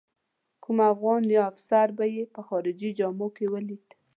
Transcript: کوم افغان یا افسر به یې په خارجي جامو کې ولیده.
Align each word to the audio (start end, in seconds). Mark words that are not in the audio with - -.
کوم 0.63 0.77
افغان 0.91 1.21
یا 1.35 1.41
افسر 1.51 1.87
به 1.97 2.05
یې 2.15 2.23
په 2.33 2.41
خارجي 2.47 2.89
جامو 2.99 3.27
کې 3.35 3.45
ولیده. 3.53 3.93